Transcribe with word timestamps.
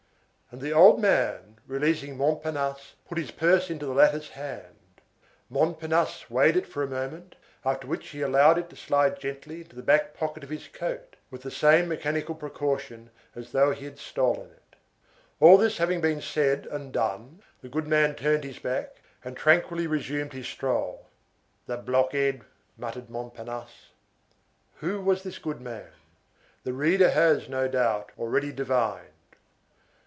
And 0.53 0.59
the 0.59 0.73
old 0.73 0.99
man, 0.99 1.59
releasing 1.65 2.17
Montparnasse, 2.17 2.95
put 3.07 3.17
his 3.17 3.31
purse 3.31 3.69
in 3.69 3.77
the 3.79 3.87
latter's 3.87 4.31
hand; 4.31 4.99
Montparnasse 5.49 6.29
weighed 6.29 6.57
it 6.57 6.67
for 6.67 6.83
a 6.83 6.87
moment, 6.87 7.37
after 7.63 7.87
which 7.87 8.09
he 8.09 8.19
allowed 8.19 8.57
it 8.57 8.69
to 8.69 8.75
slide 8.75 9.17
gently 9.17 9.61
into 9.61 9.77
the 9.77 9.81
back 9.81 10.13
pocket 10.13 10.43
of 10.43 10.49
his 10.49 10.67
coat, 10.67 11.15
with 11.29 11.41
the 11.43 11.51
same 11.51 11.87
mechanical 11.87 12.35
precaution 12.35 13.11
as 13.33 13.53
though 13.53 13.71
he 13.71 13.85
had 13.85 13.97
stolen 13.97 14.49
it. 14.51 14.75
All 15.39 15.55
this 15.57 15.77
having 15.77 16.01
been 16.01 16.19
said 16.21 16.65
and 16.65 16.91
done, 16.91 17.41
the 17.61 17.69
goodman 17.69 18.15
turned 18.15 18.43
his 18.43 18.59
back 18.59 18.97
and 19.23 19.37
tranquilly 19.37 19.87
resumed 19.87 20.33
his 20.33 20.47
stroll. 20.49 21.07
"The 21.65 21.77
blockhead!" 21.77 22.41
muttered 22.77 23.09
Montparnasse. 23.09 23.91
Who 24.81 24.99
was 24.99 25.23
this 25.23 25.39
goodman? 25.39 25.87
The 26.65 26.73
reader 26.73 27.11
has, 27.11 27.47
no 27.47 27.69
doubt, 27.69 28.11
already 28.19 28.51
divined. 28.51 29.07